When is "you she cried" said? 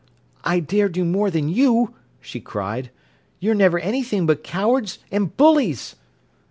1.47-2.89